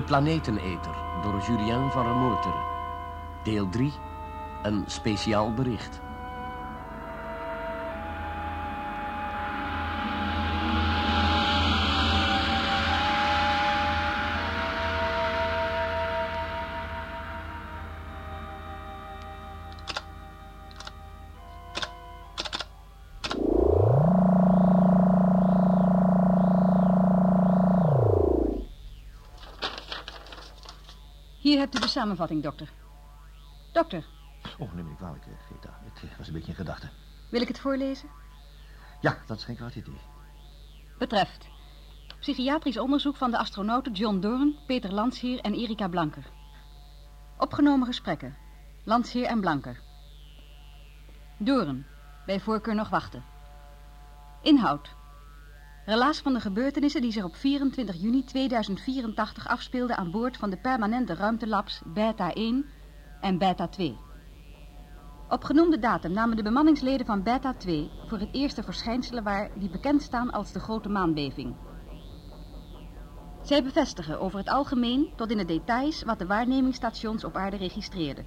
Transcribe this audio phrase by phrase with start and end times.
[0.00, 2.64] De Planeteneter door Julien van Remoeteren.
[3.42, 3.92] Deel 3.
[4.62, 6.00] Een speciaal bericht.
[31.40, 32.68] Hier hebt u de samenvatting, dokter.
[33.72, 34.04] Dokter,
[34.58, 35.80] Oh, neem me niet kwalijk, eh, Greta.
[35.86, 36.90] Ik eh, was een beetje in gedachten.
[37.30, 38.08] wil ik het voorlezen?
[39.00, 40.00] Ja, dat is geen kwaad idee.
[40.98, 41.48] Betreft
[42.20, 46.24] psychiatrisch onderzoek van de astronauten John Doorn, Peter Landsheer en Erika Blanker.
[47.38, 48.36] Opgenomen gesprekken.
[48.84, 49.80] Landsheer en Blanker.
[51.38, 51.86] Doorn,
[52.26, 53.24] bij voorkeur nog wachten.
[54.42, 54.94] Inhoud.
[55.84, 60.56] Relaas van de gebeurtenissen die zich op 24 juni 2084 afspeelden aan boord van de
[60.56, 62.66] permanente ruimtelabs Beta 1
[63.20, 63.98] en Beta 2.
[65.28, 69.50] Op genoemde datum namen de bemanningsleden van Beta 2 voor het eerst de verschijnselen waar
[69.54, 71.54] die bekend staan als de grote maanbeving.
[73.42, 78.26] Zij bevestigen over het algemeen tot in de details wat de waarnemingsstations op aarde registreerden.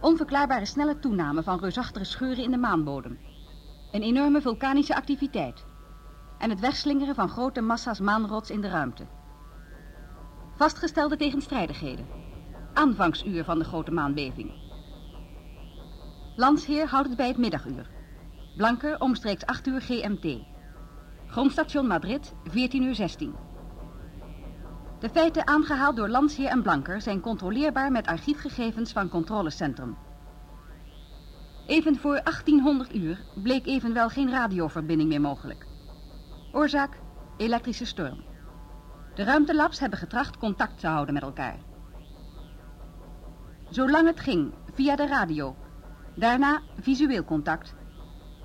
[0.00, 3.18] Onverklaarbare snelle toename van reusachtige scheuren in de maanbodem.
[3.92, 5.64] Een enorme vulkanische activiteit.
[6.38, 9.06] En het wegslingeren van grote massa's maanrots in de ruimte.
[10.56, 12.06] Vastgestelde tegenstrijdigheden.
[12.72, 14.50] Aanvangsuur van de grote maanbeving.
[16.36, 17.90] Landsheer houdt het bij het middaguur.
[18.56, 20.38] Blanker omstreeks 8 uur GMT.
[21.26, 23.34] Grondstation Madrid, 14 uur 16.
[24.98, 29.96] De feiten aangehaald door Landsheer en Blanker zijn controleerbaar met archiefgegevens van controlecentrum.
[31.66, 35.67] Even voor 1800 uur bleek evenwel geen radioverbinding meer mogelijk.
[36.52, 37.00] Oorzaak:
[37.36, 38.24] elektrische storm.
[39.14, 41.56] De ruimtelabs hebben getracht contact te houden met elkaar.
[43.68, 45.56] Zolang het ging, via de radio.
[46.14, 47.74] Daarna visueel contact.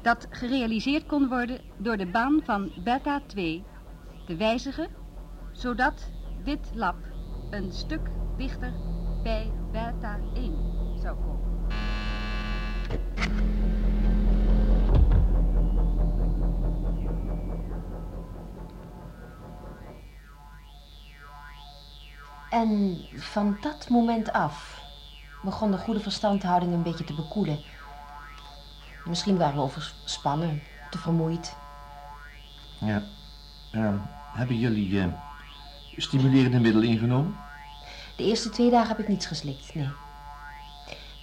[0.01, 3.63] Dat gerealiseerd kon worden door de baan van beta 2
[4.25, 4.87] te wijzigen,
[5.51, 6.11] zodat
[6.43, 6.95] dit lab
[7.49, 8.73] een stuk dichter
[9.23, 10.55] bij beta 1
[10.95, 11.41] zou komen.
[22.53, 24.81] En van dat moment af
[25.41, 27.59] begon de goede verstandhouding een beetje te bekoelen.
[29.05, 31.55] Misschien waren we overspannen, te vermoeid.
[32.77, 33.03] Ja.
[33.71, 33.95] Ehm,
[34.33, 35.07] hebben jullie eh,
[35.97, 37.35] stimulerende middelen ingenomen?
[38.15, 39.89] De eerste twee dagen heb ik niets geslikt, nee.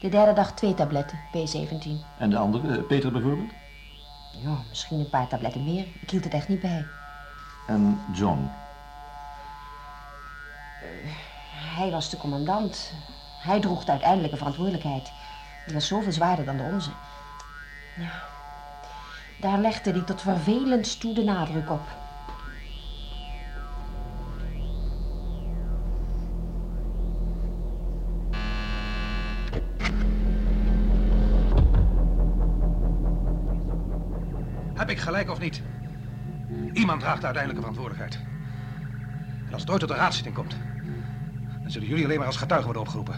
[0.00, 2.04] De derde dag twee tabletten, B17.
[2.18, 3.50] En de andere, eh, Peter bijvoorbeeld?
[4.42, 5.86] Ja, misschien een paar tabletten meer.
[6.00, 6.86] Ik hield het echt niet bij.
[7.66, 8.50] En John?
[11.80, 12.92] Hij was de commandant.
[13.42, 15.12] Hij droeg de uiteindelijke verantwoordelijkheid.
[15.64, 16.90] Die was zoveel zwaarder dan de onze.
[17.96, 18.22] Ja.
[19.40, 21.80] Daar legde hij tot vervelend toe de nadruk op.
[34.74, 35.62] Heb ik gelijk of niet?
[36.72, 38.24] Iemand draagt de uiteindelijke verantwoordelijkheid.
[39.46, 40.56] En als het ooit tot de raadszitting komt,
[41.72, 43.16] dan zullen jullie alleen maar als getuigen worden opgeroepen.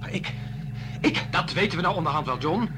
[0.00, 0.34] Maar ik,
[1.00, 2.68] ik, Dat weten we nou onderhand wel, John.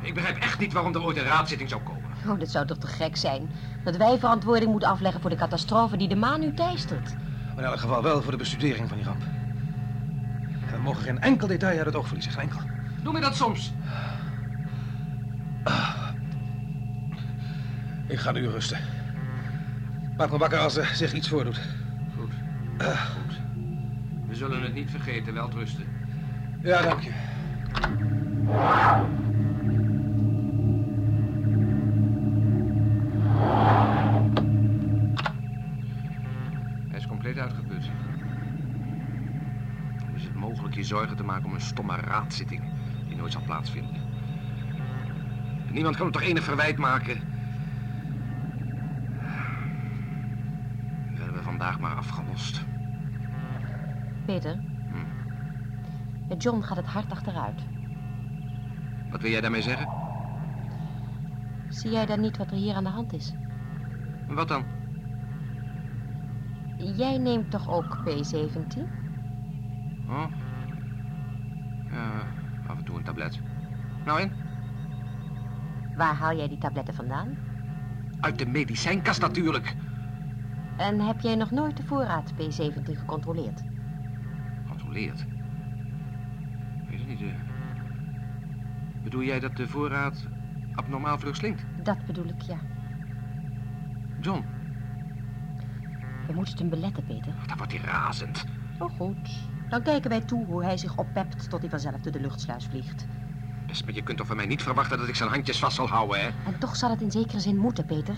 [0.00, 2.10] Ik begrijp echt niet waarom er ooit een raadszitting zou komen.
[2.26, 3.50] Oh, dat zou toch te gek zijn?
[3.84, 7.16] Dat wij verantwoording moeten afleggen voor de catastrofe die de maan nu teistert.
[7.54, 9.22] maar in elk geval wel voor de bestudering van die ramp.
[10.66, 12.60] En we mogen geen enkel detail uit het oog verliezen, geen enkel.
[13.02, 13.72] Doe me dat soms.
[18.06, 18.78] Ik ga nu rusten.
[20.16, 21.60] Maak me wakker als er zich iets voordoet.
[22.78, 22.96] Goed.
[22.96, 23.40] Goed.
[24.28, 25.86] We zullen het niet vergeten, wel rusten.
[26.62, 27.10] Ja, dank je.
[36.88, 37.90] Hij is compleet uitgeput.
[40.06, 42.62] Hoe is het mogelijk je zorgen te maken om een stomme raadzitting
[43.08, 44.00] die nooit zal plaatsvinden?
[45.70, 47.20] Niemand kan hem toch enig verwijt maken.
[51.14, 52.65] Hebben we vandaag maar afgelost.
[54.26, 54.58] Peter?
[56.28, 57.62] Met John gaat het hard achteruit.
[59.10, 59.88] Wat wil jij daarmee zeggen?
[61.68, 63.34] Zie jij dan niet wat er hier aan de hand is?
[64.28, 64.64] Wat dan?
[66.76, 68.80] Jij neemt toch ook P17?
[70.08, 70.24] Oh?
[71.90, 72.26] Ja,
[72.66, 73.40] af en toe een tablet.
[74.04, 74.32] Nou en?
[75.96, 77.36] Waar haal jij die tabletten vandaan?
[78.20, 79.76] Uit de medicijnkast natuurlijk.
[80.76, 83.62] En heb jij nog nooit de voorraad P17 gecontroleerd?
[84.96, 85.26] Controleert.
[86.88, 87.20] Weet het niet.
[87.20, 87.28] eh.
[89.04, 90.26] Bedoel jij dat de voorraad
[90.74, 91.64] abnormaal vlug slinkt?
[91.82, 92.58] Dat bedoel ik, ja.
[94.20, 94.44] John,
[96.26, 97.34] We moeten hem beletten, Peter.
[97.46, 98.44] dan wordt hij razend.
[98.78, 99.48] Oh, goed.
[99.68, 103.06] Dan kijken wij toe hoe hij zich oppept tot hij vanzelf door de luchtsluis vliegt.
[103.66, 105.88] Best, maar je kunt toch van mij niet verwachten dat ik zijn handjes vast zal
[105.88, 106.28] houden, hè?
[106.50, 108.14] En toch zal het in zekere zin moeten, Peter.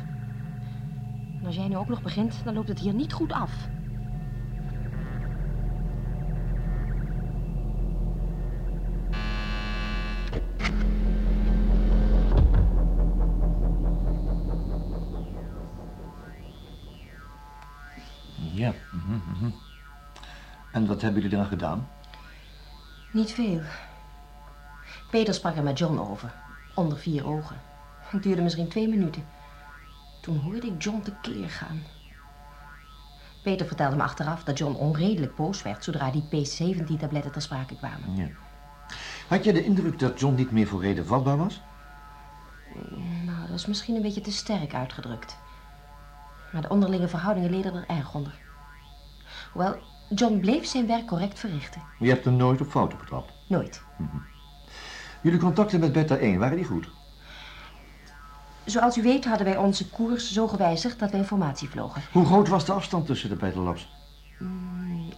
[1.40, 3.68] En als jij nu ook nog begint, dan loopt het hier niet goed af.
[19.32, 19.50] Mhm.
[20.72, 21.88] En wat hebben jullie dan gedaan?
[23.10, 23.60] Niet veel.
[25.10, 26.32] Peter sprak er met John over.
[26.74, 27.56] Onder vier ogen.
[27.98, 29.24] Het duurde misschien twee minuten.
[30.20, 31.82] Toen hoorde ik John tekeer gaan.
[33.42, 35.84] Peter vertelde me achteraf dat John onredelijk boos werd...
[35.84, 38.16] zodra die P17-tabletten ter sprake kwamen.
[38.16, 38.28] Ja.
[39.28, 41.60] Had je de indruk dat John niet meer voor reden vatbaar was?
[43.24, 45.38] Nou, dat is misschien een beetje te sterk uitgedrukt.
[46.52, 48.38] Maar de onderlinge verhoudingen leden er erg onder.
[49.52, 49.78] Hoewel,
[50.08, 51.82] John bleef zijn werk correct verrichten.
[51.98, 53.32] Je hebt hem nooit op fouten betrapt.
[53.46, 53.82] Nooit.
[55.22, 56.88] Jullie contacten met Beta 1, waren die goed?
[58.64, 62.02] Zoals u weet hadden wij onze koers zo gewijzigd dat wij informatie vlogen.
[62.12, 63.88] Hoe groot was de afstand tussen de Battle Labs?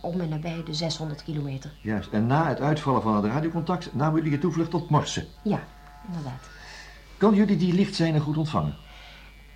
[0.00, 1.70] Om en nabij de 600 kilometer.
[1.82, 5.26] Juist, en na het uitvallen van het radiocontact namen jullie je toevlucht tot Morse.
[5.42, 5.60] Ja,
[6.06, 6.48] inderdaad.
[7.18, 8.76] Konden jullie die lichtzijnen goed ontvangen?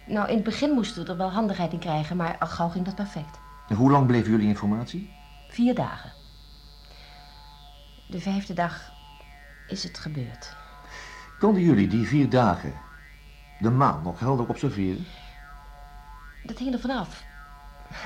[0.07, 2.85] Nou, in het begin moesten we er wel handigheid in krijgen, maar al gauw ging
[2.85, 3.39] dat perfect.
[3.69, 5.11] En hoe lang bleven jullie informatie?
[5.49, 6.13] Vier dagen.
[8.09, 8.93] De vijfde dag
[9.69, 10.57] is het gebeurd.
[11.39, 12.73] Konden jullie die vier dagen
[13.59, 15.07] de maan nog helder observeren?
[16.43, 17.25] Dat hing er vanaf.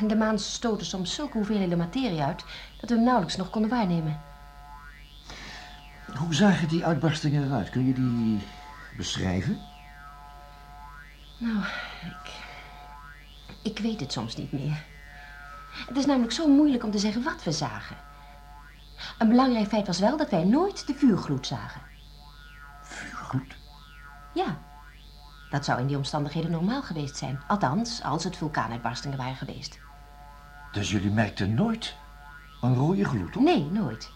[0.06, 2.44] De maan stootte soms zulke hoeveelheden materie uit
[2.80, 4.20] dat we hem nauwelijks nog konden waarnemen.
[6.16, 7.70] Hoe zagen die uitbarstingen eruit?
[7.70, 8.38] Kun je die
[8.96, 9.60] beschrijven?
[11.38, 11.64] Nou,
[12.04, 12.32] ik.
[13.62, 14.84] Ik weet het soms niet meer.
[15.70, 17.96] Het is namelijk zo moeilijk om te zeggen wat we zagen.
[19.18, 21.80] Een belangrijk feit was wel dat wij nooit de vuurgloed zagen.
[22.82, 23.56] Vuurgloed.
[24.34, 24.58] Ja,
[25.50, 27.40] dat zou in die omstandigheden normaal geweest zijn.
[27.46, 29.78] Althans, als het vulkaanuitbarstingen waren geweest.
[30.72, 31.96] Dus jullie merkten nooit
[32.60, 33.42] een rode gloed op?
[33.42, 34.10] Nee, nooit.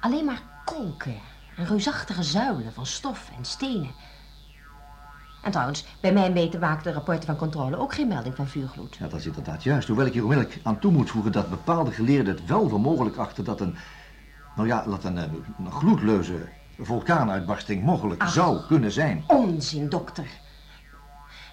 [0.00, 1.20] Alleen maar kolken
[1.56, 3.94] en reusachtige zuilen van stof en stenen.
[5.48, 8.96] En trouwens, bij mijn weten maakten de rapporten van controle ook geen melding van vuurgloed.
[8.96, 9.88] Ja, dat is inderdaad juist.
[9.88, 13.16] Hoewel ik hier onmiddellijk aan toe moet voegen dat bepaalde geleerden het wel voor mogelijk
[13.16, 13.76] achten dat een,
[14.56, 15.24] nou ja, dat een, eh,
[15.58, 16.48] een gloedleuze
[16.78, 18.32] vulkaanuitbarsting mogelijk Ach.
[18.32, 19.24] zou kunnen zijn.
[19.26, 20.26] Onzin, dokter.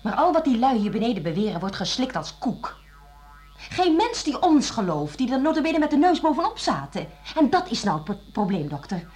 [0.03, 2.77] Maar al wat die lui hier beneden beweren wordt geslikt als koek.
[3.57, 7.07] Geen mens die ons gelooft, die er notabene met de neus bovenop zaten.
[7.35, 9.07] En dat is nou het pro- probleem, dokter.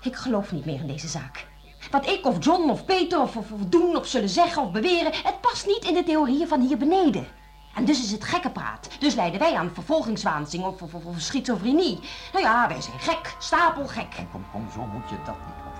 [0.00, 1.50] Ik geloof niet meer in deze zaak.
[1.92, 5.12] Wat ik of John of Peter of, of, doen of zullen zeggen of beweren...
[5.12, 7.26] het past niet in de theorieën van hier beneden.
[7.74, 8.88] En dus is het gekkenpraat.
[8.98, 12.00] Dus lijden wij aan vervolgingswaanzin of, of schizofrenie.
[12.32, 14.14] Nou ja, wij zijn gek, stapelgek.
[14.14, 15.71] Kom, kom, kom, zo moet je dat niet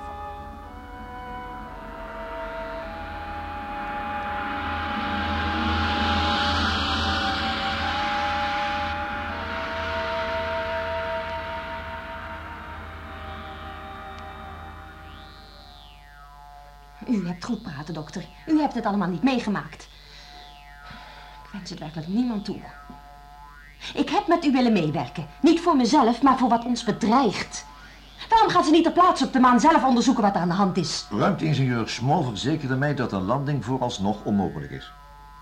[17.12, 18.25] U hebt goed praten, dokter.
[18.47, 19.88] U hebt het allemaal niet meegemaakt.
[21.45, 22.61] Ik wens het werkelijk niemand toe.
[23.95, 25.26] Ik heb met u willen meewerken.
[25.40, 27.66] Niet voor mezelf, maar voor wat ons bedreigt.
[28.28, 30.54] Waarom gaat ze niet ter plaatse op de maan zelf onderzoeken wat er aan de
[30.54, 31.07] hand is?
[31.11, 34.92] Ruimteingenieur Small verzekerde mij dat een landing vooralsnog onmogelijk is.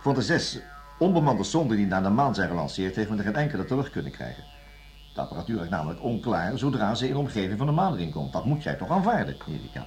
[0.01, 0.59] Van de zes
[0.99, 4.13] onbemande sonden die naar de maan zijn gelanceerd, heeft men er geen enkele terug kunnen
[4.13, 4.45] krijgen.
[5.15, 8.33] De apparatuur is namelijk onklaar zodra ze in de omgeving van de maan komt.
[8.33, 9.87] Dat moet jij toch aanvaarden, Erika?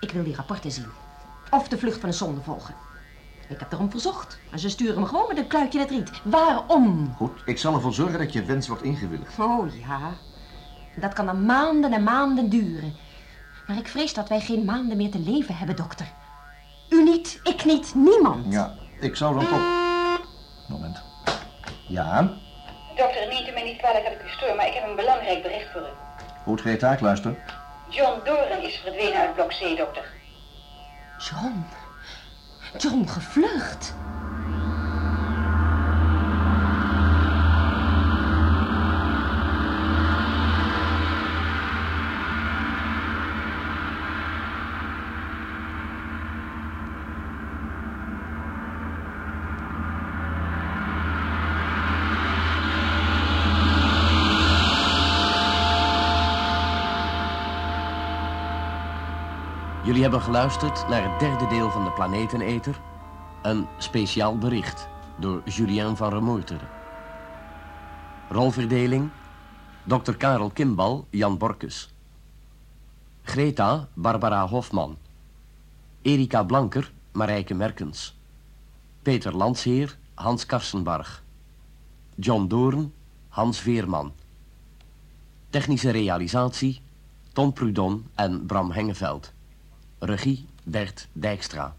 [0.00, 1.05] Ik wil die rapporten zien.
[1.50, 2.74] Of de vlucht van de zonde volgen.
[3.48, 4.38] Ik heb erom verzocht.
[4.50, 6.10] Maar ze sturen me gewoon met een kluitje in het riet.
[6.22, 7.14] Waarom?
[7.16, 9.38] Goed, ik zal ervoor zorgen dat je wens wordt ingewilligd.
[9.38, 10.12] Oh ja.
[10.96, 12.96] Dat kan dan maanden en maanden duren.
[13.66, 16.06] Maar ik vrees dat wij geen maanden meer te leven hebben, dokter.
[16.88, 18.52] U niet, ik niet, niemand.
[18.52, 19.84] Ja, ik zou dan toch...
[20.68, 21.02] Moment.
[21.88, 22.36] Ja,
[22.96, 25.42] Dokter, neemt u mij niet kwalijk dat ik u stoor, maar ik heb een belangrijk
[25.42, 25.92] bericht voor u.
[26.42, 27.38] goed ga je taak luisteren.
[27.88, 30.04] John Doren is verdwenen uit blok C, dokter.
[31.18, 31.64] John.
[32.78, 33.94] John gevlucht.
[59.86, 62.80] Jullie hebben geluisterd naar het derde deel van de Planeteneter.
[63.42, 64.88] Een speciaal bericht
[65.18, 66.68] door Julien van Remoerteren.
[68.28, 69.10] Rolverdeling.
[69.84, 70.12] Dr.
[70.12, 71.94] Karel Kimbal, Jan Borkes.
[73.22, 74.96] Greta, Barbara Hofman.
[76.02, 78.16] Erika Blanker, Marijke Merkens.
[79.02, 81.22] Peter Landsheer, Hans Karsenbarg.
[82.14, 82.92] John Doorn,
[83.28, 84.12] Hans Veerman.
[85.50, 86.80] Technische realisatie,
[87.32, 89.34] Tom Prudon en Bram Hengeveld.
[90.00, 91.74] Regie, Bert Dijkstra.